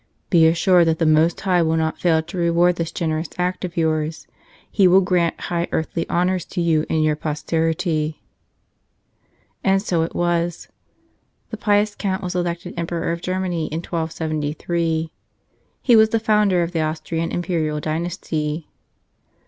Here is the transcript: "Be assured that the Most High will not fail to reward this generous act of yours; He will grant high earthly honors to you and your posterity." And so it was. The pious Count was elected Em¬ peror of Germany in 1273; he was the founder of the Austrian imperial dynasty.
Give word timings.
"Be 0.31 0.47
assured 0.47 0.87
that 0.87 0.97
the 0.97 1.05
Most 1.05 1.39
High 1.41 1.61
will 1.61 1.77
not 1.77 1.99
fail 1.99 2.23
to 2.23 2.37
reward 2.39 2.77
this 2.77 2.91
generous 2.91 3.27
act 3.37 3.63
of 3.63 3.77
yours; 3.77 4.25
He 4.71 4.87
will 4.87 5.01
grant 5.01 5.39
high 5.41 5.67
earthly 5.71 6.09
honors 6.09 6.43
to 6.45 6.59
you 6.59 6.87
and 6.89 7.03
your 7.03 7.15
posterity." 7.15 8.19
And 9.63 9.79
so 9.79 10.01
it 10.01 10.15
was. 10.15 10.69
The 11.51 11.57
pious 11.57 11.93
Count 11.93 12.23
was 12.23 12.33
elected 12.33 12.75
Em¬ 12.77 12.87
peror 12.87 13.13
of 13.13 13.21
Germany 13.21 13.67
in 13.67 13.81
1273; 13.83 15.11
he 15.83 15.95
was 15.95 16.09
the 16.09 16.19
founder 16.19 16.63
of 16.63 16.71
the 16.71 16.81
Austrian 16.81 17.31
imperial 17.31 17.79
dynasty. 17.79 18.71